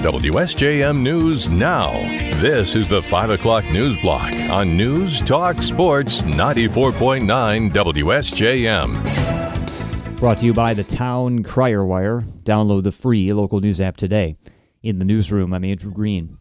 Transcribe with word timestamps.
WSJM 0.00 0.98
News 1.02 1.50
Now. 1.50 1.92
This 2.40 2.74
is 2.74 2.88
the 2.88 3.02
5 3.02 3.30
o'clock 3.32 3.66
news 3.66 3.98
block 3.98 4.32
on 4.48 4.74
News 4.74 5.20
Talk 5.20 5.60
Sports 5.60 6.22
94.9 6.22 7.70
WSJM. 7.70 8.96
Brought 10.16 10.38
to 10.38 10.46
you 10.46 10.54
by 10.54 10.72
the 10.72 10.84
Town 10.84 11.42
Crier 11.42 11.84
Wire. 11.84 12.22
Download 12.44 12.82
the 12.82 12.92
free 12.92 13.30
local 13.34 13.60
news 13.60 13.78
app 13.78 13.98
today. 13.98 14.36
In 14.82 14.98
the 14.98 15.04
newsroom, 15.04 15.52
I'm 15.52 15.64
Andrew 15.66 15.92
Green. 15.92 16.38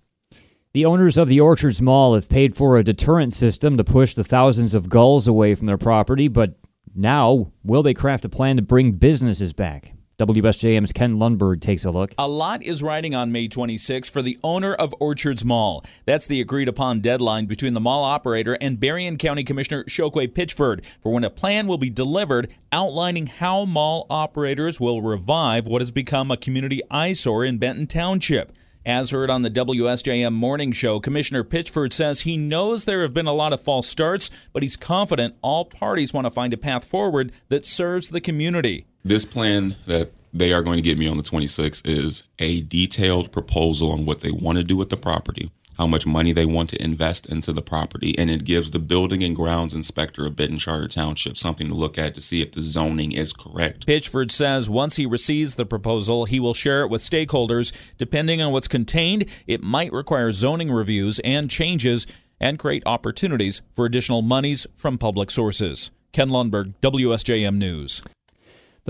The 0.71 0.85
owners 0.85 1.17
of 1.17 1.27
the 1.27 1.41
Orchards 1.41 1.81
Mall 1.81 2.15
have 2.15 2.29
paid 2.29 2.55
for 2.55 2.77
a 2.77 2.83
deterrent 2.83 3.33
system 3.33 3.75
to 3.75 3.83
push 3.83 4.13
the 4.15 4.23
thousands 4.23 4.73
of 4.73 4.87
gulls 4.87 5.27
away 5.27 5.53
from 5.53 5.67
their 5.67 5.77
property, 5.77 6.29
but 6.29 6.57
now 6.95 7.51
will 7.65 7.83
they 7.83 7.93
craft 7.93 8.23
a 8.23 8.29
plan 8.29 8.55
to 8.55 8.61
bring 8.61 8.93
businesses 8.93 9.51
back? 9.51 9.91
WSJM's 10.19 10.91
Ken 10.91 11.15
Lundberg 11.15 11.61
takes 11.61 11.85
a 11.85 11.91
look. 11.91 12.13
A 12.17 12.27
lot 12.27 12.61
is 12.61 12.83
riding 12.83 13.15
on 13.15 13.31
May 13.31 13.47
26 13.47 14.09
for 14.09 14.21
the 14.21 14.37
owner 14.43 14.73
of 14.73 14.93
Orchards 14.99 15.45
Mall. 15.45 15.85
That's 16.05 16.27
the 16.27 16.41
agreed 16.41 16.67
upon 16.67 16.99
deadline 16.99 17.45
between 17.45 17.73
the 17.73 17.79
mall 17.79 18.03
operator 18.03 18.57
and 18.59 18.81
Berrien 18.81 19.17
County 19.17 19.45
Commissioner 19.45 19.85
Chokwe 19.85 20.27
Pitchford 20.27 20.85
for 21.01 21.13
when 21.13 21.23
a 21.23 21.29
plan 21.29 21.67
will 21.67 21.77
be 21.77 21.89
delivered 21.89 22.49
outlining 22.73 23.27
how 23.27 23.63
mall 23.63 24.05
operators 24.09 24.77
will 24.77 25.01
revive 25.01 25.65
what 25.65 25.81
has 25.81 25.89
become 25.89 26.31
a 26.31 26.37
community 26.37 26.81
eyesore 26.91 27.45
in 27.45 27.57
Benton 27.57 27.87
Township. 27.87 28.51
As 28.85 29.11
heard 29.11 29.29
on 29.29 29.43
the 29.43 29.49
WSJM 29.49 30.33
morning 30.33 30.73
show, 30.73 30.99
Commissioner 30.99 31.45
Pitchford 31.45 31.93
says 31.93 32.21
he 32.21 32.35
knows 32.35 32.83
there 32.83 33.03
have 33.03 33.13
been 33.13 33.25
a 33.25 33.31
lot 33.31 33.53
of 33.53 33.61
false 33.61 33.87
starts, 33.87 34.29
but 34.51 34.63
he's 34.63 34.75
confident 34.75 35.35
all 35.41 35.63
parties 35.63 36.11
want 36.11 36.25
to 36.25 36.31
find 36.31 36.53
a 36.53 36.57
path 36.57 36.83
forward 36.83 37.31
that 37.47 37.65
serves 37.65 38.09
the 38.09 38.19
community. 38.19 38.85
This 39.03 39.25
plan 39.25 39.77
that 39.87 40.11
they 40.33 40.51
are 40.51 40.61
going 40.61 40.77
to 40.77 40.81
get 40.81 40.97
me 40.97 41.07
on 41.07 41.17
the 41.17 41.23
26th 41.23 41.81
is 41.85 42.23
a 42.37 42.61
detailed 42.61 43.31
proposal 43.31 43.91
on 43.91 44.05
what 44.05 44.21
they 44.21 44.31
want 44.31 44.57
to 44.57 44.63
do 44.63 44.77
with 44.77 44.89
the 44.89 44.97
property, 44.97 45.51
how 45.77 45.87
much 45.87 46.05
money 46.05 46.33
they 46.33 46.45
want 46.45 46.69
to 46.71 46.83
invest 46.83 47.25
into 47.25 47.53
the 47.53 47.61
property, 47.61 48.13
and 48.17 48.29
it 48.29 48.43
gives 48.43 48.71
the 48.71 48.79
building 48.79 49.23
and 49.23 49.35
grounds 49.35 49.73
inspector 49.73 50.25
of 50.25 50.35
Benton 50.35 50.57
Charter 50.57 50.87
Township 50.87 51.37
something 51.37 51.67
to 51.69 51.73
look 51.73 51.97
at 51.97 52.13
to 52.15 52.21
see 52.21 52.41
if 52.41 52.51
the 52.51 52.61
zoning 52.61 53.11
is 53.11 53.33
correct. 53.33 53.87
Pitchford 53.87 54.31
says 54.31 54.69
once 54.69 54.97
he 54.97 55.05
receives 55.05 55.55
the 55.55 55.65
proposal, 55.65 56.25
he 56.25 56.39
will 56.39 56.53
share 56.53 56.81
it 56.81 56.89
with 56.89 57.01
stakeholders. 57.01 57.71
Depending 57.97 58.41
on 58.41 58.51
what's 58.51 58.67
contained, 58.67 59.25
it 59.47 59.63
might 59.63 59.93
require 59.93 60.31
zoning 60.31 60.71
reviews 60.71 61.19
and 61.19 61.49
changes 61.49 62.05
and 62.39 62.59
create 62.59 62.83
opportunities 62.85 63.61
for 63.73 63.85
additional 63.85 64.21
monies 64.21 64.67
from 64.75 64.97
public 64.97 65.31
sources. 65.31 65.91
Ken 66.11 66.29
Lundberg, 66.29 66.73
WSJM 66.81 67.55
News. 67.55 68.01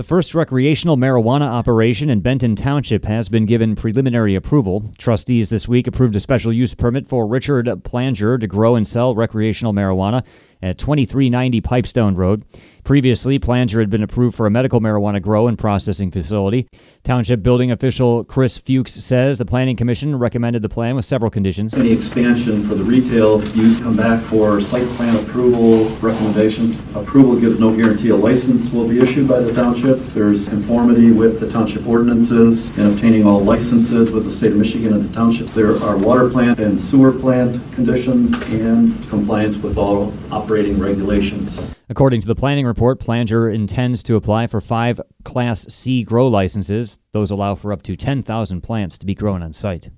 The 0.00 0.04
first 0.04 0.34
recreational 0.34 0.96
marijuana 0.96 1.42
operation 1.42 2.08
in 2.08 2.22
Benton 2.22 2.56
Township 2.56 3.04
has 3.04 3.28
been 3.28 3.44
given 3.44 3.76
preliminary 3.76 4.34
approval. 4.34 4.90
Trustees 4.96 5.50
this 5.50 5.68
week 5.68 5.86
approved 5.86 6.16
a 6.16 6.20
special 6.20 6.54
use 6.54 6.72
permit 6.72 7.06
for 7.06 7.26
Richard 7.26 7.66
Planger 7.66 8.40
to 8.40 8.46
grow 8.46 8.76
and 8.76 8.88
sell 8.88 9.14
recreational 9.14 9.74
marijuana 9.74 10.24
at 10.62 10.78
2390 10.78 11.60
Pipestone 11.60 12.14
Road. 12.14 12.44
Previously, 12.84 13.38
Planger 13.38 13.78
had 13.80 13.90
been 13.90 14.02
approved 14.02 14.36
for 14.36 14.46
a 14.46 14.50
medical 14.50 14.80
marijuana 14.80 15.20
grow 15.20 15.48
and 15.48 15.58
processing 15.58 16.10
facility. 16.10 16.66
Township 17.04 17.42
building 17.42 17.70
official 17.70 18.24
Chris 18.24 18.58
Fuchs 18.58 18.92
says 18.92 19.38
the 19.38 19.44
Planning 19.44 19.76
Commission 19.76 20.18
recommended 20.18 20.62
the 20.62 20.68
plan 20.68 20.96
with 20.96 21.04
several 21.04 21.30
conditions. 21.30 21.74
Any 21.74 21.92
expansion 21.92 22.62
for 22.66 22.74
the 22.74 22.84
retail 22.84 23.42
use 23.54 23.80
come 23.80 23.96
back 23.96 24.20
for 24.20 24.60
site 24.60 24.86
plan 24.96 25.14
approval 25.16 25.88
recommendations. 25.96 26.78
Approval 26.94 27.36
gives 27.36 27.60
no 27.60 27.74
guarantee 27.74 28.10
a 28.10 28.16
license 28.16 28.72
will 28.72 28.88
be 28.88 29.00
issued 29.00 29.28
by 29.28 29.40
the 29.40 29.52
township. 29.52 29.98
There's 30.08 30.48
conformity 30.48 31.12
with 31.12 31.40
the 31.40 31.50
township 31.50 31.86
ordinances 31.86 32.76
and 32.78 32.92
obtaining 32.92 33.26
all 33.26 33.40
licenses 33.40 34.10
with 34.10 34.24
the 34.24 34.30
state 34.30 34.52
of 34.52 34.58
Michigan 34.58 34.94
and 34.94 35.04
the 35.04 35.14
township. 35.14 35.48
There 35.48 35.76
are 35.82 35.96
water 35.96 36.28
plant 36.28 36.58
and 36.58 36.78
sewer 36.78 37.12
plant 37.12 37.60
conditions 37.72 38.32
and 38.50 39.08
compliance 39.08 39.58
with 39.58 39.78
all 39.78 40.12
operating 40.50 40.80
regulations. 40.80 41.72
According 41.88 42.22
to 42.22 42.26
the 42.26 42.34
planning 42.34 42.66
report, 42.66 42.98
Planger 42.98 43.54
intends 43.54 44.02
to 44.02 44.16
apply 44.16 44.48
for 44.48 44.60
five 44.60 45.00
Class 45.22 45.64
C 45.72 46.02
grow 46.02 46.26
licenses. 46.26 46.98
Those 47.12 47.30
allow 47.30 47.54
for 47.54 47.72
up 47.72 47.84
to 47.84 47.96
10,000 47.96 48.60
plants 48.60 48.98
to 48.98 49.06
be 49.06 49.14
grown 49.14 49.44
on 49.44 49.52
site. 49.52 49.90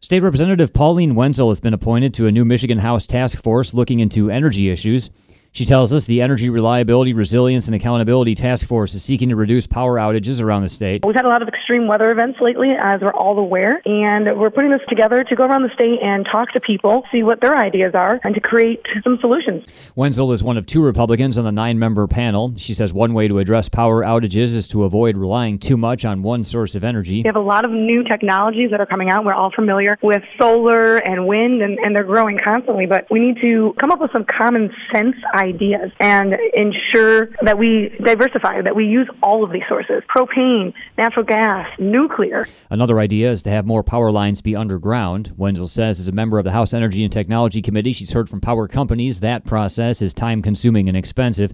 State 0.00 0.22
Representative 0.22 0.72
Pauline 0.72 1.16
Wendzel 1.16 1.48
has 1.48 1.58
been 1.58 1.74
appointed 1.74 2.14
to 2.14 2.28
a 2.28 2.30
new 2.30 2.44
Michigan 2.44 2.78
House 2.78 3.08
task 3.08 3.42
force 3.42 3.74
looking 3.74 3.98
into 3.98 4.30
energy 4.30 4.70
issues. 4.70 5.10
She 5.54 5.64
tells 5.64 5.92
us 5.92 6.06
the 6.06 6.20
Energy 6.20 6.50
Reliability, 6.50 7.12
Resilience, 7.12 7.66
and 7.68 7.76
Accountability 7.76 8.34
Task 8.34 8.66
Force 8.66 8.92
is 8.94 9.04
seeking 9.04 9.28
to 9.28 9.36
reduce 9.36 9.68
power 9.68 9.98
outages 9.98 10.40
around 10.40 10.64
the 10.64 10.68
state. 10.68 11.04
We've 11.06 11.14
had 11.14 11.26
a 11.26 11.28
lot 11.28 11.42
of 11.42 11.48
extreme 11.48 11.86
weather 11.86 12.10
events 12.10 12.40
lately, 12.40 12.72
as 12.72 13.00
we're 13.00 13.12
all 13.12 13.38
aware, 13.38 13.80
and 13.84 14.36
we're 14.36 14.50
putting 14.50 14.72
this 14.72 14.80
together 14.88 15.22
to 15.22 15.36
go 15.36 15.44
around 15.44 15.62
the 15.62 15.72
state 15.72 16.00
and 16.02 16.26
talk 16.26 16.50
to 16.54 16.60
people, 16.60 17.04
see 17.12 17.22
what 17.22 17.40
their 17.40 17.56
ideas 17.56 17.94
are, 17.94 18.18
and 18.24 18.34
to 18.34 18.40
create 18.40 18.84
some 19.04 19.16
solutions. 19.20 19.64
Wendzel 19.96 20.32
is 20.32 20.42
one 20.42 20.56
of 20.56 20.66
two 20.66 20.82
Republicans 20.82 21.38
on 21.38 21.44
the 21.44 21.52
nine 21.52 21.78
member 21.78 22.08
panel. 22.08 22.52
She 22.56 22.74
says 22.74 22.92
one 22.92 23.14
way 23.14 23.28
to 23.28 23.38
address 23.38 23.68
power 23.68 24.02
outages 24.02 24.56
is 24.56 24.66
to 24.68 24.82
avoid 24.82 25.16
relying 25.16 25.60
too 25.60 25.76
much 25.76 26.04
on 26.04 26.24
one 26.24 26.42
source 26.42 26.74
of 26.74 26.82
energy. 26.82 27.22
We 27.22 27.28
have 27.28 27.36
a 27.36 27.38
lot 27.38 27.64
of 27.64 27.70
new 27.70 28.02
technologies 28.02 28.72
that 28.72 28.80
are 28.80 28.86
coming 28.86 29.08
out. 29.08 29.24
We're 29.24 29.34
all 29.34 29.52
familiar 29.54 29.98
with 30.02 30.24
solar 30.36 30.96
and 30.96 31.28
wind, 31.28 31.62
and, 31.62 31.78
and 31.78 31.94
they're 31.94 32.02
growing 32.02 32.40
constantly, 32.42 32.86
but 32.86 33.06
we 33.08 33.20
need 33.20 33.40
to 33.40 33.72
come 33.78 33.92
up 33.92 34.00
with 34.00 34.10
some 34.10 34.24
common 34.24 34.72
sense 34.92 35.14
ideas 35.32 35.43
ideas 35.44 35.92
and 36.00 36.34
ensure 36.54 37.28
that 37.42 37.58
we 37.58 37.94
diversify, 38.02 38.62
that 38.62 38.74
we 38.74 38.86
use 38.86 39.08
all 39.22 39.44
of 39.44 39.52
these 39.52 39.62
sources 39.68 40.02
propane, 40.14 40.72
natural 40.96 41.24
gas, 41.24 41.68
nuclear. 41.78 42.48
Another 42.70 42.98
idea 42.98 43.30
is 43.30 43.42
to 43.42 43.50
have 43.50 43.66
more 43.66 43.82
power 43.82 44.10
lines 44.10 44.40
be 44.40 44.56
underground. 44.56 45.32
Wendzel 45.36 45.68
says, 45.68 46.00
as 46.00 46.08
a 46.08 46.12
member 46.12 46.38
of 46.38 46.44
the 46.44 46.52
House 46.52 46.72
Energy 46.72 47.04
and 47.04 47.12
Technology 47.12 47.62
Committee, 47.62 47.92
she's 47.92 48.12
heard 48.12 48.28
from 48.28 48.40
power 48.40 48.66
companies 48.66 49.20
that 49.20 49.44
process 49.44 50.00
is 50.02 50.14
time 50.14 50.42
consuming 50.42 50.88
and 50.88 50.96
expensive. 50.96 51.52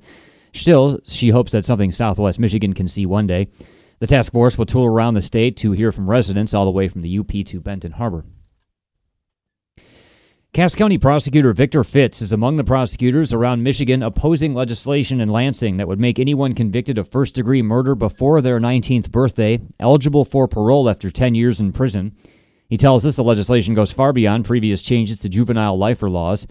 Still, 0.53 1.01
she 1.05 1.29
hopes 1.31 1.53
that 1.53 1.65
something 1.65 1.93
Southwest 1.93 2.39
Michigan 2.39 2.73
can 2.73 2.89
see 2.89 3.07
one 3.07 3.27
day. 3.27 3.49
The 3.99 4.07
task 4.07 4.33
force 4.33 4.57
will 4.57 4.67
tour 4.67 4.91
around 4.91 5.15
the 5.15 5.23
state 5.23 5.57
to 5.59 5.73
hear 5.73 5.93
from 5.93 6.09
residents 6.09 6.55
all 6.55 6.65
the 6.65 6.71
way 6.71 6.89
from 6.89 7.03
the 7.03 7.19
UP 7.19 7.29
to 7.47 7.61
Benton 7.61 7.93
Harbor. 7.93 8.25
Cass 10.53 10.75
County 10.75 10.99
prosecutor 10.99 11.53
Victor 11.53 11.85
Fitz 11.85 12.21
is 12.21 12.33
among 12.33 12.57
the 12.57 12.65
prosecutors 12.65 13.33
around 13.33 13.63
Michigan 13.63 14.03
opposing 14.03 14.53
legislation 14.53 15.21
in 15.21 15.29
Lansing 15.29 15.77
that 15.77 15.87
would 15.87 16.01
make 16.01 16.19
anyone 16.19 16.57
convicted 16.57 16.99
of 16.99 17.09
first 17.09 17.37
degree 17.37 17.63
murder 17.63 17.95
before 17.95 18.43
their 18.43 18.59
19th 18.59 19.13
birthday 19.13 19.61
eligible 19.79 20.25
for 20.25 20.49
parole 20.49 20.91
after 20.91 21.09
10 21.09 21.37
years 21.37 21.61
in 21.61 21.71
prison. 21.71 22.17
He 22.69 22.77
tells 22.77 23.07
us 23.07 23.15
the 23.15 23.23
legislation 23.23 23.75
goes 23.75 23.93
far 23.93 24.13
beyond 24.13 24.45
previous 24.45 24.83
changes 24.83 25.21
to 25.21 25.29
juvenile 25.29 25.79
lifer 25.79 26.11
laws. 26.11 26.49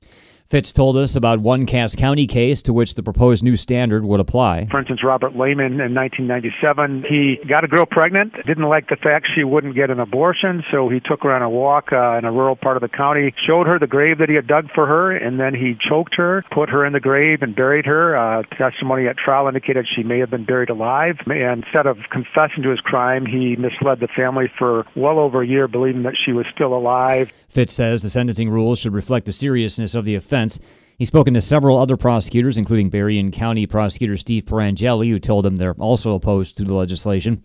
Fitz 0.50 0.74
told 0.74 0.98
us 0.98 1.16
about 1.16 1.42
one 1.42 1.68
Cass 1.68 1.96
County 1.96 2.26
case 2.26 2.64
to 2.64 2.74
which 2.74 2.96
the 2.96 3.04
proposed 3.04 3.44
new 3.44 3.56
standard 3.56 4.04
would 4.04 4.20
apply. 4.20 4.66
For 4.72 4.80
instance, 4.80 5.04
Robert 5.04 5.38
Lehman 5.38 5.80
in 5.80 5.94
1997, 5.94 7.06
he 7.08 7.36
got 7.48 7.64
a 7.64 7.68
girl 7.68 7.86
pregnant, 7.86 8.34
didn't 8.48 8.64
like 8.64 8.90
the 8.90 8.96
fact 8.96 9.28
she 9.36 9.44
wouldn't 9.44 9.76
get 9.76 9.92
an 9.92 10.00
abortion, 10.00 10.64
so 10.72 10.90
he 10.90 11.00
took 11.02 11.22
her 11.22 11.32
on 11.32 11.44
a 11.44 11.50
walk 11.52 11.94
uh, 11.94 12.18
in 12.18 12.26
a 12.26 12.32
rural 12.32 12.56
part 12.56 12.78
of 12.78 12.82
the 12.82 12.90
county, 12.90 13.32
showed 13.46 13.68
her 13.68 13.78
the 13.78 13.86
grave 13.86 14.18
that 14.18 14.28
he 14.28 14.34
had 14.34 14.48
dug 14.48 14.72
for 14.74 14.88
her, 14.88 15.12
and 15.12 15.40
then 15.40 15.54
he 15.54 15.78
choked 15.88 16.16
her, 16.16 16.44
put 16.50 16.68
her 16.68 16.84
in 16.84 16.94
the 16.94 17.00
grave, 17.00 17.44
and 17.44 17.56
buried 17.56 17.86
her. 17.86 18.18
Uh, 18.18 18.42
testimony 18.58 19.06
at 19.06 19.18
trial 19.18 19.48
indicated 19.48 19.86
she 19.96 20.02
may 20.02 20.18
have 20.18 20.32
been 20.32 20.46
buried 20.46 20.72
alive. 20.72 21.20
And 21.28 21.64
instead 21.64 21.86
of 21.86 21.98
confessing 22.10 22.64
to 22.64 22.72
his 22.72 22.80
crime, 22.80 23.28
he 23.28 23.56
misled 23.56 24.00
the 24.00 24.08
family 24.08 24.52
for 24.58 24.88
well 24.96 25.20
over 25.20 25.44
a 25.44 25.48
year, 25.48 25.68
believing 25.68 26.02
that 26.04 26.16
she 26.18 26.34
was 26.34 26.48
still 26.52 26.74
alive. 26.74 27.32
Fitz 27.50 27.74
says 27.74 28.02
the 28.02 28.10
sentencing 28.10 28.50
rules 28.50 28.80
should 28.80 28.94
reflect 28.94 29.28
the 29.28 29.34
seriousness 29.34 29.94
of 29.94 30.06
the 30.06 30.16
offense 30.16 30.39
defense. 30.40 30.60
He's 30.98 31.08
spoken 31.08 31.34
to 31.34 31.42
several 31.42 31.78
other 31.78 31.98
prosecutors, 31.98 32.58
including 32.58 32.90
Berrien 32.90 33.32
County 33.32 33.66
Prosecutor 33.66 34.18
Steve 34.18 34.46
Pierangeli, 34.46 35.10
who 35.10 35.20
told 35.20 35.46
him 35.46 35.56
they're 35.56 35.74
also 35.76 36.14
opposed 36.14 36.58
to 36.58 36.64
the 36.64 36.74
legislation. 36.74 37.42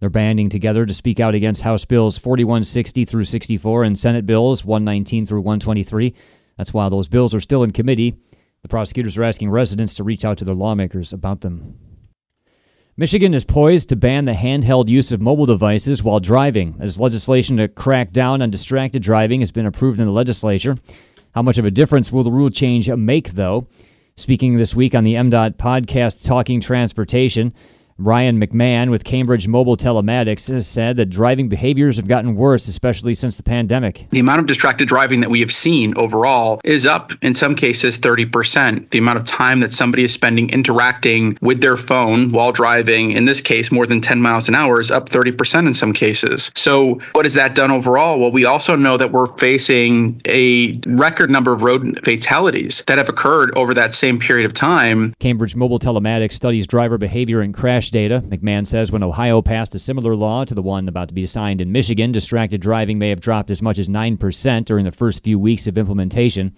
They're 0.00 0.10
banding 0.10 0.50
together 0.50 0.86
to 0.86 0.94
speak 0.94 1.18
out 1.18 1.34
against 1.34 1.62
House 1.62 1.84
Bills 1.84 2.18
4160 2.18 3.04
through 3.04 3.24
64 3.24 3.84
and 3.84 3.98
Senate 3.98 4.26
Bills 4.26 4.64
119 4.64 5.24
through 5.26 5.40
123. 5.40 6.14
That's 6.56 6.74
why 6.74 6.88
those 6.88 7.08
bills 7.08 7.34
are 7.34 7.40
still 7.40 7.62
in 7.62 7.70
committee. 7.70 8.14
The 8.62 8.68
prosecutors 8.68 9.16
are 9.16 9.24
asking 9.24 9.50
residents 9.50 9.94
to 9.94 10.04
reach 10.04 10.24
out 10.24 10.38
to 10.38 10.44
their 10.44 10.54
lawmakers 10.54 11.12
about 11.12 11.40
them. 11.40 11.78
Michigan 12.96 13.32
is 13.32 13.44
poised 13.44 13.88
to 13.88 13.96
ban 13.96 14.24
the 14.24 14.32
handheld 14.32 14.88
use 14.88 15.12
of 15.12 15.20
mobile 15.20 15.46
devices 15.46 16.02
while 16.02 16.20
driving, 16.20 16.76
as 16.80 17.00
legislation 17.00 17.56
to 17.56 17.68
crack 17.68 18.12
down 18.12 18.42
on 18.42 18.50
distracted 18.50 19.02
driving 19.02 19.40
has 19.40 19.52
been 19.52 19.66
approved 19.66 20.00
in 20.00 20.06
the 20.06 20.12
legislature. 20.12 20.76
How 21.34 21.42
much 21.42 21.58
of 21.58 21.64
a 21.64 21.70
difference 21.70 22.10
will 22.10 22.24
the 22.24 22.30
rule 22.30 22.50
change 22.50 22.88
make, 22.90 23.32
though? 23.32 23.66
Speaking 24.16 24.56
this 24.56 24.74
week 24.74 24.94
on 24.94 25.04
the 25.04 25.14
MDOT 25.14 25.56
podcast, 25.56 26.24
Talking 26.24 26.60
Transportation, 26.60 27.54
Ryan 28.00 28.40
McMahon 28.40 28.90
with 28.90 29.02
Cambridge 29.02 29.48
Mobile 29.48 29.76
Telematics 29.76 30.48
has 30.52 30.68
said 30.68 30.94
that 30.98 31.06
driving 31.06 31.48
behaviors 31.48 31.96
have 31.96 32.06
gotten 32.06 32.36
worse, 32.36 32.68
especially 32.68 33.12
since 33.12 33.34
the 33.34 33.42
pandemic. 33.42 34.06
The 34.10 34.20
amount 34.20 34.38
of 34.38 34.46
distracted 34.46 34.86
driving 34.86 35.22
that 35.22 35.30
we 35.30 35.40
have 35.40 35.50
seen 35.50 35.98
overall 35.98 36.60
is 36.62 36.86
up 36.86 37.10
in 37.22 37.34
some 37.34 37.56
cases 37.56 37.98
30%. 37.98 38.90
The 38.90 38.98
amount 38.98 39.18
of 39.18 39.24
time 39.24 39.60
that 39.60 39.72
somebody 39.72 40.04
is 40.04 40.12
spending 40.12 40.50
interacting 40.50 41.38
with 41.40 41.60
their 41.60 41.76
phone 41.76 42.30
while 42.30 42.52
driving, 42.52 43.10
in 43.10 43.24
this 43.24 43.40
case, 43.40 43.72
more 43.72 43.84
than 43.84 44.00
10 44.00 44.22
miles 44.22 44.48
an 44.48 44.54
hour, 44.54 44.80
is 44.80 44.92
up 44.92 45.08
30% 45.08 45.66
in 45.66 45.74
some 45.74 45.92
cases. 45.92 46.52
So, 46.54 47.00
what 47.14 47.26
has 47.26 47.34
that 47.34 47.56
done 47.56 47.72
overall? 47.72 48.20
Well, 48.20 48.30
we 48.30 48.44
also 48.44 48.76
know 48.76 48.96
that 48.96 49.10
we're 49.10 49.26
facing 49.26 50.22
a 50.24 50.80
record 50.86 51.32
number 51.32 51.52
of 51.52 51.64
road 51.64 51.98
fatalities 52.04 52.84
that 52.86 52.98
have 52.98 53.08
occurred 53.08 53.58
over 53.58 53.74
that 53.74 53.96
same 53.96 54.20
period 54.20 54.46
of 54.46 54.52
time. 54.52 55.16
Cambridge 55.18 55.56
Mobile 55.56 55.80
Telematics 55.80 56.34
studies 56.34 56.68
driver 56.68 56.96
behavior 56.96 57.40
and 57.40 57.52
crash 57.52 57.87
data. 57.90 58.22
McMahon 58.26 58.66
says 58.66 58.92
when 58.92 59.02
Ohio 59.02 59.42
passed 59.42 59.74
a 59.74 59.78
similar 59.78 60.14
law 60.14 60.44
to 60.44 60.54
the 60.54 60.62
one 60.62 60.88
about 60.88 61.08
to 61.08 61.14
be 61.14 61.26
signed 61.26 61.60
in 61.60 61.72
Michigan, 61.72 62.12
distracted 62.12 62.60
driving 62.60 62.98
may 62.98 63.08
have 63.08 63.20
dropped 63.20 63.50
as 63.50 63.62
much 63.62 63.78
as 63.78 63.88
9% 63.88 64.64
during 64.64 64.84
the 64.84 64.90
first 64.90 65.24
few 65.24 65.38
weeks 65.38 65.66
of 65.66 65.76
implementation. 65.76 66.54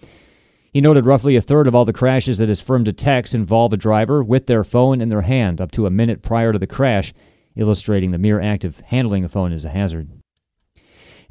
He 0.73 0.81
noted 0.81 1.07
roughly 1.07 1.35
a 1.37 1.41
third 1.41 1.67
of 1.67 1.75
all 1.75 1.85
the 1.85 1.93
crashes 1.93 2.39
that 2.39 2.49
his 2.49 2.61
firm 2.61 2.85
detects 2.85 3.35
involve 3.35 3.73
a 3.73 3.77
driver 3.77 4.23
with 4.23 4.47
their 4.47 4.63
phone 4.63 5.01
in 5.01 5.09
their 5.09 5.23
hand 5.23 5.61
up 5.61 5.73
to 5.73 5.87
a 5.87 5.91
minute 5.91 6.23
prior 6.23 6.53
to 6.53 6.59
the 6.59 6.67
crash, 6.67 7.13
illustrating 7.57 8.13
the 8.13 8.19
mere 8.19 8.41
act 8.41 8.65
of 8.65 8.81
handling 8.81 9.25
a 9.25 9.29
phone 9.29 9.53
is 9.53 9.65
a 9.65 9.71
hazard. 9.71 10.20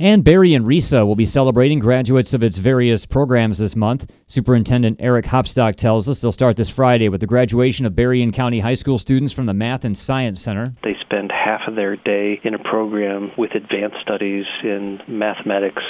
And 0.02 0.24
Berrien 0.24 0.64
RESA 0.64 1.06
will 1.06 1.18
be 1.18 1.26
celebrating 1.26 1.78
graduates 1.78 2.34
of 2.34 2.42
its 2.42 2.58
various 2.58 3.06
programs 3.06 3.58
this 3.58 3.76
month. 3.76 4.10
Superintendent 4.28 4.96
Eric 5.02 5.26
Hopstock 5.26 5.76
tells 5.76 6.08
us 6.08 6.22
they'll 6.22 6.32
start 6.32 6.56
this 6.56 6.70
Friday 6.70 7.10
with 7.10 7.20
the 7.20 7.28
graduation 7.28 7.86
of 7.86 7.98
Berrien 7.98 8.32
County 8.32 8.62
High 8.62 8.76
School 8.76 8.98
students 8.98 9.34
from 9.34 9.46
the 9.46 9.54
Math 9.54 9.84
and 9.84 9.98
Science 9.98 10.42
Center. 10.42 10.74
They 10.86 10.96
spend 11.02 11.34
half 11.34 11.68
of 11.68 11.76
their 11.76 11.98
day 11.98 12.40
in 12.46 12.54
a 12.54 12.60
program 12.60 13.32
with 13.38 13.52
advanced 13.56 13.98
studies 14.02 14.46
in 14.64 15.02
mathematics, 15.10 15.84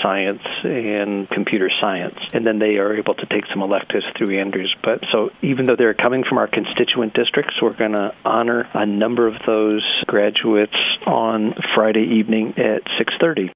science, 0.00 0.42
and 0.62 1.28
computer 1.30 1.68
science. 1.80 2.14
And 2.34 2.46
then 2.46 2.60
they 2.60 2.76
are 2.76 2.96
able 2.96 3.14
to 3.16 3.26
take 3.26 3.46
some 3.52 3.62
electives 3.62 4.04
through 4.16 4.38
Andrews. 4.38 4.76
But 4.84 5.00
so 5.10 5.30
even 5.42 5.64
though 5.64 5.74
they're 5.76 5.92
coming 5.92 6.22
from 6.22 6.38
our 6.38 6.46
constituent 6.46 7.14
districts, 7.14 7.54
we're 7.60 7.76
going 7.76 7.94
to 7.94 8.12
honor 8.24 8.68
a 8.74 8.86
number 8.86 9.26
of 9.26 9.34
those 9.44 9.82
graduates 10.06 10.76
on 11.04 11.52
Friday 11.74 12.06
evening 12.20 12.54
at 12.58 12.82
6:30. 13.00 13.55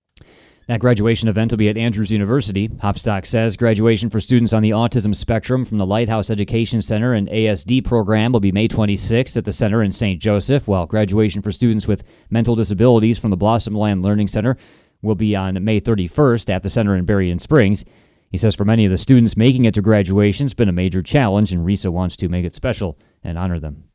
That 0.70 0.78
graduation 0.78 1.26
event 1.26 1.50
will 1.50 1.58
be 1.58 1.68
at 1.68 1.76
Andrews 1.76 2.12
University. 2.12 2.68
Hopstock 2.68 3.26
says 3.26 3.56
graduation 3.56 4.08
for 4.08 4.20
students 4.20 4.52
on 4.52 4.62
the 4.62 4.70
autism 4.70 5.12
spectrum 5.12 5.64
from 5.64 5.78
the 5.78 5.84
Lighthouse 5.84 6.30
Education 6.30 6.80
Center 6.80 7.14
and 7.14 7.26
ASD 7.26 7.84
program 7.84 8.30
will 8.30 8.38
be 8.38 8.52
May 8.52 8.68
26th 8.68 9.36
at 9.36 9.44
the 9.44 9.50
center 9.50 9.82
in 9.82 9.90
St. 9.90 10.22
Joseph, 10.22 10.68
while 10.68 10.86
graduation 10.86 11.42
for 11.42 11.50
students 11.50 11.88
with 11.88 12.04
mental 12.30 12.54
disabilities 12.54 13.18
from 13.18 13.32
the 13.32 13.36
Blossomland 13.36 14.04
Learning 14.04 14.28
Center 14.28 14.56
will 15.02 15.16
be 15.16 15.34
on 15.34 15.64
May 15.64 15.80
31st 15.80 16.48
at 16.50 16.62
the 16.62 16.70
center 16.70 16.94
in 16.94 17.04
Berrien 17.04 17.40
Springs. 17.40 17.84
He 18.30 18.38
says 18.38 18.54
for 18.54 18.64
many 18.64 18.84
of 18.84 18.92
the 18.92 18.98
students 18.98 19.36
making 19.36 19.64
it 19.64 19.74
to 19.74 19.82
graduation 19.82 20.44
has 20.44 20.54
been 20.54 20.68
a 20.68 20.72
major 20.72 21.02
challenge, 21.02 21.50
and 21.52 21.66
RESA 21.66 21.90
wants 21.90 22.16
to 22.18 22.28
make 22.28 22.44
it 22.44 22.54
special 22.54 22.96
and 23.24 23.36
honor 23.36 23.58
them. 23.58 23.88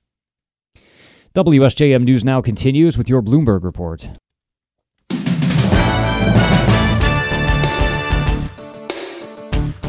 WSJM 1.36 2.04
News 2.04 2.26
now 2.26 2.42
continues 2.42 2.98
with 2.98 3.08
your 3.08 3.22
Bloomberg 3.22 3.64
report. 3.64 4.10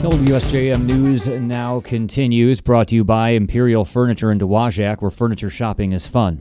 WSJM 0.06 0.84
News 0.84 1.26
now 1.26 1.80
continues, 1.80 2.60
brought 2.60 2.86
to 2.86 2.94
you 2.94 3.02
by 3.02 3.30
Imperial 3.30 3.84
Furniture 3.84 4.30
in 4.30 4.38
Dowagiac, 4.38 5.02
where 5.02 5.10
furniture 5.10 5.50
shopping 5.50 5.90
is 5.90 6.06
fun. 6.06 6.40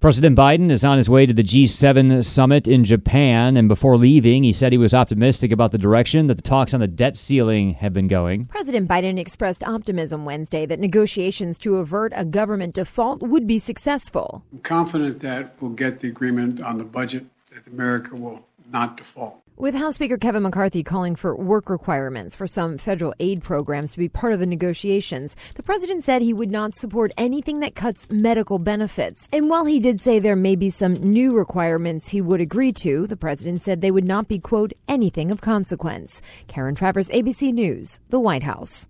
President 0.00 0.34
Biden 0.34 0.70
is 0.70 0.82
on 0.82 0.96
his 0.96 1.10
way 1.10 1.26
to 1.26 1.34
the 1.34 1.42
G7 1.42 2.24
summit 2.24 2.66
in 2.66 2.84
Japan, 2.84 3.58
and 3.58 3.68
before 3.68 3.98
leaving, 3.98 4.44
he 4.44 4.54
said 4.54 4.72
he 4.72 4.78
was 4.78 4.94
optimistic 4.94 5.52
about 5.52 5.72
the 5.72 5.76
direction 5.76 6.26
that 6.28 6.36
the 6.36 6.42
talks 6.42 6.72
on 6.72 6.80
the 6.80 6.88
debt 6.88 7.18
ceiling 7.18 7.74
have 7.74 7.92
been 7.92 8.08
going. 8.08 8.46
President 8.46 8.88
Biden 8.88 9.18
expressed 9.18 9.62
optimism 9.62 10.24
Wednesday 10.24 10.64
that 10.64 10.80
negotiations 10.80 11.58
to 11.58 11.76
avert 11.76 12.14
a 12.16 12.24
government 12.24 12.74
default 12.74 13.20
would 13.20 13.46
be 13.46 13.58
successful. 13.58 14.42
I'm 14.52 14.60
confident 14.60 15.20
that 15.20 15.54
we'll 15.60 15.72
get 15.72 16.00
the 16.00 16.08
agreement 16.08 16.62
on 16.62 16.78
the 16.78 16.84
budget, 16.84 17.26
that 17.52 17.66
America 17.66 18.16
will 18.16 18.40
not 18.72 18.96
default. 18.96 19.42
With 19.60 19.74
House 19.74 19.96
Speaker 19.96 20.18
Kevin 20.18 20.44
McCarthy 20.44 20.84
calling 20.84 21.16
for 21.16 21.34
work 21.34 21.68
requirements 21.68 22.36
for 22.36 22.46
some 22.46 22.78
federal 22.78 23.12
aid 23.18 23.42
programs 23.42 23.90
to 23.90 23.98
be 23.98 24.08
part 24.08 24.32
of 24.32 24.38
the 24.38 24.46
negotiations, 24.46 25.34
the 25.56 25.64
president 25.64 26.04
said 26.04 26.22
he 26.22 26.32
would 26.32 26.52
not 26.52 26.76
support 26.76 27.10
anything 27.18 27.58
that 27.58 27.74
cuts 27.74 28.06
medical 28.08 28.60
benefits. 28.60 29.28
And 29.32 29.50
while 29.50 29.64
he 29.64 29.80
did 29.80 30.00
say 30.00 30.20
there 30.20 30.36
may 30.36 30.54
be 30.54 30.70
some 30.70 30.92
new 30.92 31.36
requirements 31.36 32.10
he 32.10 32.20
would 32.20 32.40
agree 32.40 32.70
to, 32.74 33.08
the 33.08 33.16
president 33.16 33.60
said 33.60 33.80
they 33.80 33.90
would 33.90 34.04
not 34.04 34.28
be, 34.28 34.38
quote, 34.38 34.74
anything 34.86 35.32
of 35.32 35.40
consequence. 35.40 36.22
Karen 36.46 36.76
Travers, 36.76 37.10
ABC 37.10 37.52
News, 37.52 37.98
the 38.10 38.20
White 38.20 38.44
House. 38.44 38.86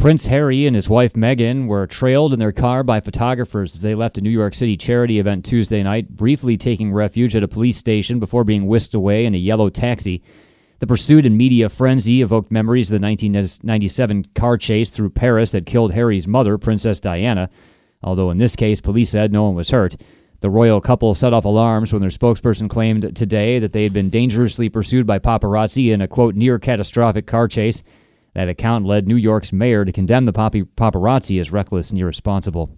Prince 0.00 0.24
Harry 0.24 0.64
and 0.64 0.74
his 0.74 0.88
wife 0.88 1.12
Meghan 1.12 1.66
were 1.66 1.86
trailed 1.86 2.32
in 2.32 2.38
their 2.38 2.52
car 2.52 2.82
by 2.82 3.00
photographers 3.00 3.74
as 3.74 3.82
they 3.82 3.94
left 3.94 4.16
a 4.16 4.22
New 4.22 4.30
York 4.30 4.54
City 4.54 4.74
charity 4.74 5.18
event 5.18 5.44
Tuesday 5.44 5.82
night, 5.82 6.08
briefly 6.16 6.56
taking 6.56 6.90
refuge 6.90 7.36
at 7.36 7.42
a 7.42 7.48
police 7.48 7.76
station 7.76 8.18
before 8.18 8.42
being 8.42 8.66
whisked 8.66 8.94
away 8.94 9.26
in 9.26 9.34
a 9.34 9.38
yellow 9.38 9.68
taxi. 9.68 10.22
The 10.78 10.86
pursuit 10.86 11.26
and 11.26 11.36
media 11.36 11.68
frenzy 11.68 12.22
evoked 12.22 12.50
memories 12.50 12.90
of 12.90 12.98
the 12.98 13.06
1997 13.06 14.24
car 14.34 14.56
chase 14.56 14.88
through 14.88 15.10
Paris 15.10 15.52
that 15.52 15.66
killed 15.66 15.92
Harry's 15.92 16.26
mother, 16.26 16.56
Princess 16.56 16.98
Diana, 16.98 17.50
although 18.02 18.30
in 18.30 18.38
this 18.38 18.56
case, 18.56 18.80
police 18.80 19.10
said 19.10 19.30
no 19.30 19.44
one 19.44 19.54
was 19.54 19.68
hurt. 19.68 19.98
The 20.40 20.48
royal 20.48 20.80
couple 20.80 21.14
set 21.14 21.34
off 21.34 21.44
alarms 21.44 21.92
when 21.92 22.00
their 22.00 22.10
spokesperson 22.10 22.70
claimed 22.70 23.14
today 23.14 23.58
that 23.58 23.74
they 23.74 23.82
had 23.82 23.92
been 23.92 24.08
dangerously 24.08 24.70
pursued 24.70 25.06
by 25.06 25.18
paparazzi 25.18 25.92
in 25.92 26.00
a, 26.00 26.08
quote, 26.08 26.36
near 26.36 26.58
catastrophic 26.58 27.26
car 27.26 27.48
chase. 27.48 27.82
That 28.40 28.48
account 28.48 28.86
led 28.86 29.06
New 29.06 29.16
York's 29.16 29.52
mayor 29.52 29.84
to 29.84 29.92
condemn 29.92 30.24
the 30.24 30.32
paparazzi 30.32 31.38
as 31.38 31.52
reckless 31.52 31.90
and 31.90 32.00
irresponsible. 32.00 32.74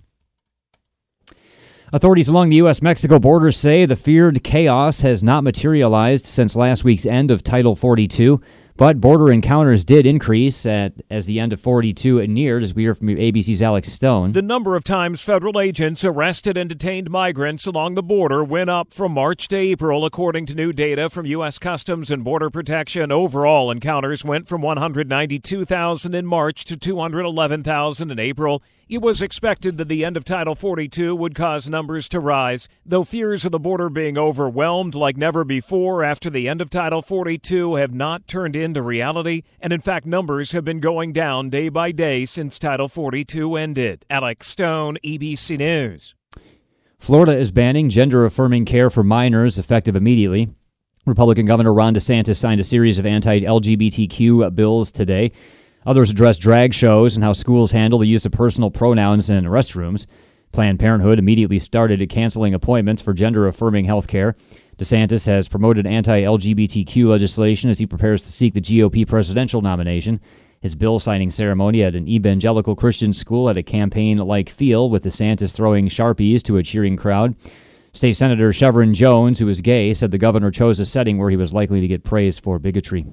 Authorities 1.93 2.29
along 2.29 2.49
the 2.49 2.57
U.S. 2.57 2.83
Mexico 2.83 3.21
border 3.21 3.53
say 3.53 3.87
the 3.87 3.95
feared 3.95 4.43
chaos 4.43 5.03
has 5.03 5.23
not 5.23 5.45
materialized 5.45 6.27
since 6.27 6.57
last 6.57 6.83
week's 6.83 7.07
end 7.07 7.31
of 7.31 7.45
Title 7.45 7.77
42. 7.77 8.41
But 8.77 9.01
border 9.01 9.31
encounters 9.31 9.85
did 9.85 10.07
increase 10.07 10.65
at, 10.65 10.95
as 11.11 11.27
the 11.27 11.39
end 11.39 11.53
of 11.53 11.61
42 11.61 12.27
neared, 12.27 12.63
as 12.63 12.75
we 12.75 12.83
hear 12.83 12.95
from 12.95 13.09
ABC's 13.09 13.61
Alex 13.61 13.93
Stone. 13.93 14.33
The 14.33 14.41
number 14.43 14.75
of 14.77 14.83
times 14.83 15.21
federal 15.21 15.61
agents 15.61 16.05
arrested 16.05 16.57
and 16.57 16.69
detained 16.69 17.11
migrants 17.11 17.67
along 17.67 17.95
the 17.95 18.03
border 18.03 18.43
went 18.43 18.71
up 18.71 18.93
from 18.93 19.13
March 19.13 19.49
to 19.49 19.57
April, 19.57 20.05
according 20.07 20.47
to 20.47 20.55
new 20.55 20.73
data 20.73 21.11
from 21.11 21.27
U.S. 21.27 21.59
Customs 21.59 22.11
and 22.11 22.25
Border 22.25 22.51
Protection. 22.51 23.13
Overall, 23.13 23.71
encounters 23.71 24.25
went 24.25 24.49
from 24.49 24.63
192,000 24.63 26.15
in 26.15 26.27
March 26.27 26.65
to 26.65 26.77
211,000 26.77 28.11
in 28.11 28.19
April. 28.19 28.63
It 28.89 29.01
was 29.01 29.23
expected 29.23 29.79
that 29.79 29.89
the 29.89 30.05
end 30.05 30.19
of 30.19 30.25
Title 30.25 30.55
42 30.55 31.17
would 31.17 31.35
cause 31.35 31.69
numbers 31.69 32.11
to 32.11 32.21
rise, 32.21 32.69
though 32.85 33.05
fears 33.05 33.45
of 33.45 33.53
the 33.53 33.59
border 33.59 33.89
being 33.89 34.19
overwhelmed 34.19 34.95
like 34.95 35.17
never 35.17 35.45
before 35.45 36.05
after 36.05 36.29
the 36.29 36.47
end 36.47 36.61
of 36.61 36.69
Title 36.69 37.01
42 37.01 37.77
have 37.77 37.95
not 37.95 38.27
turned 38.29 38.55
into 38.63 38.81
reality, 38.81 39.43
and 39.61 39.73
in 39.73 39.81
fact, 39.81 40.07
numbers 40.07 40.53
have 40.53 40.65
been 40.65 40.81
going 40.81 41.13
down 41.13 41.51
day 41.51 41.69
by 41.69 41.93
day 41.93 42.25
since 42.25 42.59
Title 42.59 42.89
42 42.89 43.57
ended. 43.57 44.07
Alex 44.09 44.47
Stone, 44.47 44.97
ABC 45.05 45.59
News. 45.59 46.15
Florida 46.99 47.37
is 47.37 47.51
banning 47.51 47.89
gender 47.89 48.25
affirming 48.25 48.65
care 48.65 48.89
for 48.89 49.03
minors 49.03 49.59
effective 49.59 49.97
immediately. 49.97 50.49
Republican 51.05 51.47
Governor 51.47 51.75
Ron 51.75 51.95
DeSantis 51.95 52.37
signed 52.37 52.61
a 52.61 52.65
series 52.65 53.01
of 53.01 53.07
anti 53.07 53.41
LGBTQ 53.41 54.55
bills 54.55 54.93
today. 54.93 55.33
Others 55.85 56.11
address 56.11 56.39
drag 56.39 56.73
shows 56.73 57.17
and 57.17 57.25
how 57.25 57.33
schools 57.33 57.73
handle 57.73 57.99
the 57.99 58.07
use 58.07 58.25
of 58.25 58.31
personal 58.31 58.71
pronouns 58.71 59.29
in 59.29 59.45
restrooms. 59.45 60.07
Planned 60.53 60.79
Parenthood 60.79 61.19
immediately 61.19 61.59
started 61.59 62.09
canceling 62.09 62.55
appointments 62.55 63.03
for 63.03 63.13
gender 63.13 63.49
affirming 63.49 63.85
health 63.87 64.07
care. 64.07 64.37
DeSantis 64.79 65.27
has 65.27 65.49
promoted 65.49 65.87
anti 65.87 66.23
LGBTQ 66.23 67.07
legislation 67.07 67.69
as 67.69 67.79
he 67.79 67.87
prepares 67.87 68.23
to 68.25 68.33
seek 68.33 68.55
the 68.55 68.61
GOP 68.61 69.07
presidential 69.07 69.61
nomination. 69.61 70.21
His 70.61 70.75
bill 70.75 70.99
signing 70.99 71.31
ceremony 71.31 71.83
at 71.83 71.95
an 71.95 72.09
evangelical 72.09 72.77
Christian 72.77 73.13
school 73.13 73.49
had 73.49 73.57
a 73.57 73.63
campaign 73.63 74.19
like 74.19 74.49
feel, 74.49 74.89
with 74.89 75.05
DeSantis 75.05 75.55
throwing 75.55 75.89
Sharpies 75.89 76.43
to 76.45 76.57
a 76.57 76.63
cheering 76.63 76.97
crowd. 76.97 77.35
State 77.93 78.15
Senator 78.15 78.51
Shevrin 78.51 78.95
Jones, 78.95 79.39
who 79.39 79.49
is 79.49 79.61
gay, 79.61 79.93
said 79.93 80.11
the 80.11 80.19
governor 80.19 80.51
chose 80.51 80.81
a 80.81 80.87
setting 80.87 81.19
where 81.19 81.29
he 81.29 81.37
was 81.37 81.53
likely 81.53 81.81
to 81.81 81.89
get 81.89 82.05
praise 82.05 82.39
for 82.39 82.59
bigotry. 82.59 83.05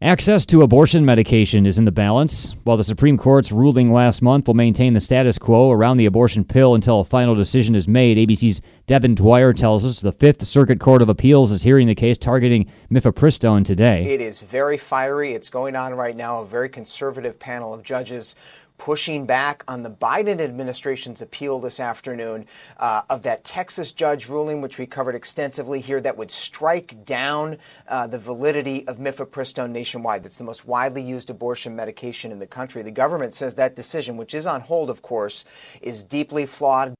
Access 0.00 0.46
to 0.46 0.62
abortion 0.62 1.04
medication 1.04 1.66
is 1.66 1.76
in 1.76 1.84
the 1.84 1.90
balance. 1.90 2.54
While 2.62 2.76
the 2.76 2.84
Supreme 2.84 3.18
Court's 3.18 3.50
ruling 3.50 3.92
last 3.92 4.22
month 4.22 4.46
will 4.46 4.54
maintain 4.54 4.94
the 4.94 5.00
status 5.00 5.38
quo 5.38 5.72
around 5.72 5.96
the 5.96 6.06
abortion 6.06 6.44
pill 6.44 6.76
until 6.76 7.00
a 7.00 7.04
final 7.04 7.34
decision 7.34 7.74
is 7.74 7.88
made, 7.88 8.16
ABC's 8.16 8.62
Devin 8.86 9.16
Dwyer 9.16 9.52
tells 9.52 9.84
us 9.84 10.00
the 10.00 10.12
Fifth 10.12 10.46
Circuit 10.46 10.78
Court 10.78 11.02
of 11.02 11.08
Appeals 11.08 11.50
is 11.50 11.64
hearing 11.64 11.88
the 11.88 11.96
case 11.96 12.16
targeting 12.16 12.70
mifepristone 12.92 13.64
today. 13.64 14.04
It 14.04 14.20
is 14.20 14.38
very 14.38 14.76
fiery. 14.76 15.32
It's 15.32 15.50
going 15.50 15.74
on 15.74 15.92
right 15.94 16.14
now. 16.14 16.42
A 16.42 16.46
very 16.46 16.68
conservative 16.68 17.36
panel 17.36 17.74
of 17.74 17.82
judges 17.82 18.36
pushing 18.78 19.26
back 19.26 19.62
on 19.68 19.82
the 19.82 19.90
Biden 19.90 20.40
administration's 20.40 21.20
appeal 21.20 21.60
this 21.60 21.80
afternoon 21.80 22.46
uh, 22.78 23.02
of 23.10 23.22
that 23.24 23.44
Texas 23.44 23.92
judge 23.92 24.28
ruling, 24.28 24.62
which 24.62 24.78
we 24.78 24.86
covered 24.86 25.14
extensively 25.14 25.80
here, 25.80 26.00
that 26.00 26.16
would 26.16 26.30
strike 26.30 27.04
down 27.04 27.58
uh, 27.88 28.06
the 28.06 28.18
validity 28.18 28.86
of 28.88 28.98
mifepristone 28.98 29.70
nationwide. 29.70 30.22
That's 30.22 30.36
the 30.36 30.44
most 30.44 30.66
widely 30.66 31.02
used 31.02 31.28
abortion 31.28 31.76
medication 31.76 32.32
in 32.32 32.38
the 32.38 32.46
country. 32.46 32.82
The 32.82 32.90
government 32.90 33.34
says 33.34 33.56
that 33.56 33.76
decision, 33.76 34.16
which 34.16 34.32
is 34.32 34.46
on 34.46 34.60
hold, 34.62 34.88
of 34.88 35.02
course, 35.02 35.44
is 35.82 36.04
deeply 36.04 36.46
flawed. 36.46 36.94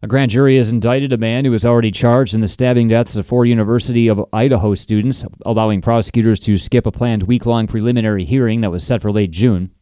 A 0.00 0.06
grand 0.06 0.30
jury 0.30 0.56
has 0.58 0.70
indicted 0.70 1.12
a 1.12 1.18
man 1.18 1.44
who 1.44 1.50
was 1.50 1.64
already 1.64 1.90
charged 1.90 2.32
in 2.32 2.40
the 2.40 2.46
stabbing 2.46 2.86
deaths 2.86 3.16
of 3.16 3.26
four 3.26 3.46
University 3.46 4.06
of 4.06 4.24
Idaho 4.32 4.76
students, 4.76 5.24
allowing 5.44 5.80
prosecutors 5.80 6.38
to 6.40 6.56
skip 6.56 6.86
a 6.86 6.92
planned 6.92 7.24
week 7.24 7.46
long 7.46 7.66
preliminary 7.66 8.24
hearing 8.24 8.60
that 8.60 8.70
was 8.70 8.84
set 8.84 9.02
for 9.02 9.10
late 9.10 9.32
June. 9.32 9.72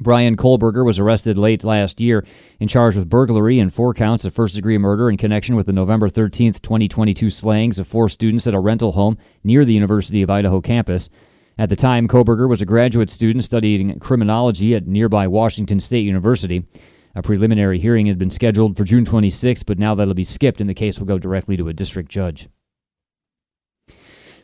Bryan 0.00 0.36
Kohberger 0.36 0.84
was 0.84 0.98
arrested 0.98 1.38
late 1.38 1.64
last 1.64 2.00
year 2.00 2.24
and 2.60 2.70
charged 2.70 2.96
with 2.96 3.08
burglary 3.08 3.58
and 3.58 3.72
four 3.72 3.94
counts 3.94 4.24
of 4.24 4.32
first 4.32 4.54
degree 4.54 4.78
murder 4.78 5.10
in 5.10 5.16
connection 5.16 5.56
with 5.56 5.66
the 5.66 5.72
November 5.72 6.08
13, 6.08 6.52
2022 6.54 7.30
slayings 7.30 7.78
of 7.78 7.88
four 7.88 8.08
students 8.08 8.46
at 8.46 8.54
a 8.54 8.60
rental 8.60 8.92
home 8.92 9.18
near 9.42 9.64
the 9.64 9.72
University 9.72 10.22
of 10.22 10.30
Idaho 10.30 10.60
campus. 10.60 11.10
At 11.58 11.68
the 11.68 11.76
time, 11.76 12.06
Kohberger 12.06 12.48
was 12.48 12.62
a 12.62 12.66
graduate 12.66 13.10
student 13.10 13.44
studying 13.44 13.98
criminology 13.98 14.76
at 14.76 14.86
nearby 14.86 15.26
Washington 15.26 15.80
State 15.80 16.04
University. 16.04 16.64
A 17.16 17.22
preliminary 17.22 17.80
hearing 17.80 18.06
had 18.06 18.18
been 18.18 18.30
scheduled 18.30 18.76
for 18.76 18.84
June 18.84 19.04
26, 19.04 19.64
but 19.64 19.78
now 19.78 19.96
that'll 19.96 20.14
be 20.14 20.22
skipped 20.22 20.60
and 20.60 20.70
the 20.70 20.74
case 20.74 21.00
will 21.00 21.06
go 21.06 21.18
directly 21.18 21.56
to 21.56 21.68
a 21.68 21.72
district 21.72 22.10
judge. 22.10 22.48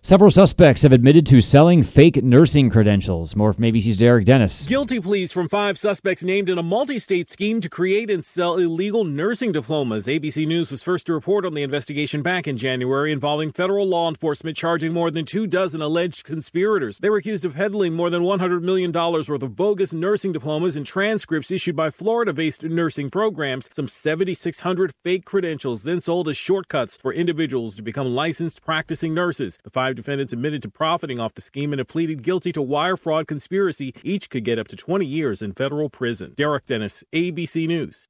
Several 0.06 0.30
suspects 0.30 0.82
have 0.82 0.92
admitted 0.92 1.24
to 1.28 1.40
selling 1.40 1.82
fake 1.82 2.22
nursing 2.22 2.68
credentials. 2.68 3.34
More 3.34 3.54
from 3.54 3.64
ABC's 3.64 3.96
Derek 3.96 4.26
Dennis. 4.26 4.66
Guilty 4.66 5.00
pleas 5.00 5.32
from 5.32 5.48
five 5.48 5.78
suspects 5.78 6.22
named 6.22 6.50
in 6.50 6.58
a 6.58 6.62
multi 6.62 6.98
state 6.98 7.26
scheme 7.30 7.58
to 7.62 7.70
create 7.70 8.10
and 8.10 8.22
sell 8.22 8.58
illegal 8.58 9.04
nursing 9.04 9.50
diplomas. 9.50 10.06
ABC 10.06 10.46
News 10.46 10.70
was 10.70 10.82
first 10.82 11.06
to 11.06 11.14
report 11.14 11.46
on 11.46 11.54
the 11.54 11.62
investigation 11.62 12.20
back 12.20 12.46
in 12.46 12.58
January 12.58 13.12
involving 13.12 13.50
federal 13.50 13.86
law 13.86 14.06
enforcement 14.06 14.58
charging 14.58 14.92
more 14.92 15.10
than 15.10 15.24
two 15.24 15.46
dozen 15.46 15.80
alleged 15.80 16.26
conspirators. 16.26 16.98
They 16.98 17.08
were 17.08 17.16
accused 17.16 17.46
of 17.46 17.54
peddling 17.54 17.94
more 17.94 18.10
than 18.10 18.24
$100 18.24 18.60
million 18.60 18.92
worth 18.92 19.30
of 19.30 19.56
bogus 19.56 19.94
nursing 19.94 20.32
diplomas 20.32 20.76
and 20.76 20.84
transcripts 20.84 21.50
issued 21.50 21.76
by 21.76 21.88
Florida 21.88 22.34
based 22.34 22.62
nursing 22.62 23.08
programs. 23.08 23.70
Some 23.72 23.88
7,600 23.88 24.92
fake 25.02 25.24
credentials 25.24 25.84
then 25.84 26.02
sold 26.02 26.28
as 26.28 26.36
shortcuts 26.36 26.94
for 26.94 27.10
individuals 27.10 27.74
to 27.76 27.82
become 27.82 28.14
licensed 28.14 28.60
practicing 28.60 29.14
nurses. 29.14 29.58
The 29.64 29.70
five 29.70 29.93
defendants 29.94 30.32
admitted 30.32 30.62
to 30.62 30.68
profiting 30.68 31.18
off 31.18 31.34
the 31.34 31.40
scheme 31.40 31.72
and 31.72 31.78
have 31.80 31.88
pleaded 31.88 32.22
guilty 32.22 32.52
to 32.52 32.62
wire 32.62 32.96
fraud 32.96 33.26
conspiracy. 33.26 33.94
Each 34.02 34.28
could 34.28 34.44
get 34.44 34.58
up 34.58 34.68
to 34.68 34.76
20 34.76 35.06
years 35.06 35.42
in 35.42 35.52
federal 35.52 35.88
prison. 35.88 36.34
Derek 36.36 36.66
Dennis, 36.66 37.04
ABC 37.12 37.66
News. 37.66 38.08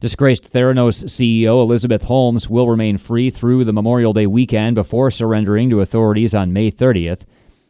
Disgraced 0.00 0.52
Theranos 0.52 1.04
CEO 1.04 1.62
Elizabeth 1.62 2.02
Holmes 2.02 2.50
will 2.50 2.68
remain 2.68 2.98
free 2.98 3.30
through 3.30 3.64
the 3.64 3.72
Memorial 3.72 4.12
Day 4.12 4.26
weekend 4.26 4.74
before 4.74 5.12
surrendering 5.12 5.70
to 5.70 5.80
authorities 5.80 6.34
on 6.34 6.52
May 6.52 6.72
30th. 6.72 7.22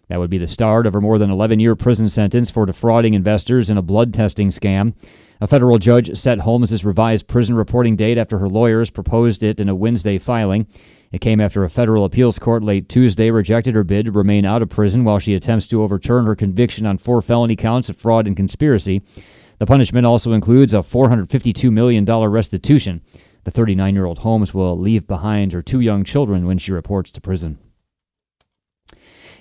That 0.09 0.19
would 0.19 0.31
be 0.31 0.39
the 0.39 0.49
start 0.49 0.87
of 0.87 0.95
her 0.95 1.01
more 1.01 1.19
than 1.19 1.31
11 1.31 1.61
year 1.61 1.77
prison 1.77 2.09
sentence 2.09 2.51
for 2.51 2.67
defrauding 2.67 3.15
investors 3.15 3.71
in 3.71 3.77
a 3.77 3.83
blood 3.83 4.15
testing 4.15 4.49
scam. 4.49 4.95
A 5.43 5.47
federal 5.47 5.79
judge 5.79 6.17
set 6.17 6.39
Holmes's 6.39 6.85
revised 6.85 7.27
prison 7.27 7.55
reporting 7.55 7.97
date 7.97 8.17
after 8.17 8.39
her 8.39 8.49
lawyers 8.49 8.91
proposed 8.91 9.43
it 9.43 9.59
in 9.59 9.69
a 9.69 9.75
Wednesday 9.75 10.17
filing. 10.17 10.67
It 11.13 11.21
came 11.21 11.41
after 11.41 11.63
a 11.63 11.69
federal 11.71 12.07
appeals 12.07 12.39
court 12.39 12.65
late 12.65 12.89
Tuesday 12.89 13.31
rejected 13.31 13.75
her 13.75 13.85
bid 13.85 14.07
to 14.07 14.13
remain 14.13 14.47
out 14.47 14.63
of 14.63 14.71
prison 14.71 15.05
while 15.05 15.19
she 15.19 15.35
attempts 15.35 15.67
to 15.69 15.83
overturn 15.83 16.25
her 16.25 16.35
conviction 16.35 16.87
on 16.87 16.97
four 16.97 17.21
felony 17.21 17.55
counts 17.55 17.91
of 17.91 17.99
fraud 17.99 18.27
and 18.27 18.35
conspiracy. 18.35 19.03
The 19.59 19.67
punishment 19.67 20.07
also 20.07 20.33
includes 20.33 20.73
a 20.73 20.79
$452 20.79 21.71
million 21.71 22.07
restitution. 22.07 23.03
The 23.45 23.51
39 23.51 23.95
year 23.95 24.07
old 24.07 24.21
Holmes 24.21 24.55
will 24.55 24.79
leave 24.79 25.07
behind 25.07 25.53
her 25.53 25.63
two 25.63 25.81
young 25.81 26.03
children 26.03 26.47
when 26.47 26.59
she 26.59 26.73
reports 26.73 27.11
to 27.13 27.21
prison. 27.21 27.59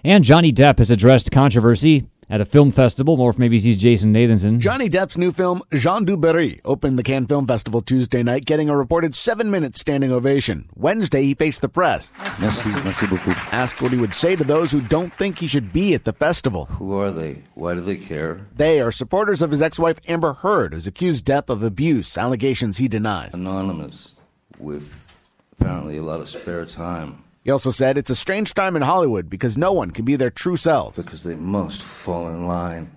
And 0.04 0.24
Johnny 0.24 0.52
Depp 0.52 0.80
has 0.80 0.92
addressed 0.92 1.32
controversy 1.32 2.08
at 2.32 2.42
a 2.42 2.46
film 2.46 2.72
festival. 2.72 3.18
More 3.18 3.34
from 3.34 3.44
ABC's 3.44 3.76
Jason 3.76 4.14
Nathanson. 4.14 4.58
Johnny 4.58 4.90
Depp's 4.90 5.18
new 5.18 5.32
film, 5.32 5.62
Jeanne 5.74 6.06
du 6.06 6.18
Barry, 6.18 6.60
opened 6.66 6.98
the 6.98 7.04
Cannes 7.04 7.28
Film 7.28 7.46
Festival 7.46 7.82
Tuesday 7.82 8.24
night, 8.24 8.46
getting 8.46 8.70
a 8.70 8.76
reported 8.78 9.14
seven 9.14 9.52
minute 9.52 9.76
standing 9.78 10.12
ovation. 10.12 10.70
Wednesday, 10.76 11.24
he 11.24 11.36
faced 11.36 11.62
the 11.62 11.70
press. 11.70 12.14
Merci, 12.40 12.70
merci 12.84 13.06
beaucoup. 13.06 13.54
Asked 13.54 13.82
what 13.82 13.92
he 13.92 13.98
would 14.00 14.16
say 14.16 14.36
to 14.36 14.44
those 14.44 14.72
who 14.72 14.82
don't 14.82 15.14
think 15.14 15.38
he 15.38 15.48
should 15.48 15.72
be 15.74 15.94
at 15.94 16.06
the 16.06 16.14
festival. 16.14 16.66
Who 16.66 16.94
are 16.94 17.12
they? 17.12 17.44
Why 17.54 17.76
do 17.76 17.82
they 17.82 17.98
care? 17.98 18.48
They 18.56 18.80
are 18.80 18.92
supporters 18.92 19.42
of 19.42 19.52
his 19.52 19.62
ex 19.62 19.78
wife, 19.78 20.00
Amber 20.08 20.34
Heard, 20.34 20.74
who's 20.74 20.88
accused 20.88 21.26
Depp 21.26 21.50
of 21.50 21.62
abuse, 21.62 22.18
allegations 22.18 22.78
he 22.78 22.88
denies. 22.88 23.34
Anonymous, 23.34 24.16
with 24.58 25.06
apparently 25.60 25.98
a 25.98 26.04
lot 26.04 26.22
of 26.22 26.30
spare 26.30 26.66
time. 26.66 27.24
He 27.44 27.50
also 27.50 27.72
said 27.72 27.98
it's 27.98 28.10
a 28.10 28.16
strange 28.16 28.54
time 28.54 28.76
in 28.76 28.84
Hollywood 28.84 29.30
because 29.30 29.58
no 29.58 29.74
one 29.74 29.92
can 29.92 30.06
be 30.06 30.16
their 30.16 30.30
true 30.30 30.56
selves. 30.58 31.04
Because 31.04 31.24
they 31.24 31.36
must 31.36 31.82
fall 31.82 32.28
in 32.28 32.48
line 32.48 32.92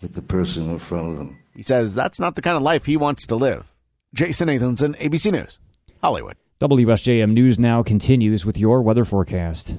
with 0.00 0.14
the 0.14 0.22
person 0.22 0.70
in 0.70 0.78
front 0.78 1.10
of 1.10 1.16
them. 1.18 1.38
He 1.54 1.62
says 1.62 1.94
that's 1.94 2.20
not 2.20 2.36
the 2.36 2.42
kind 2.42 2.56
of 2.56 2.62
life 2.62 2.86
he 2.86 2.96
wants 2.96 3.26
to 3.26 3.36
live. 3.36 3.72
Jason 4.14 4.48
Nathanson, 4.48 4.96
ABC 4.98 5.32
News, 5.32 5.58
Hollywood. 6.02 6.36
WSJM 6.60 7.32
News 7.32 7.58
Now 7.58 7.82
continues 7.82 8.46
with 8.46 8.56
your 8.56 8.82
weather 8.82 9.04
forecast. 9.04 9.74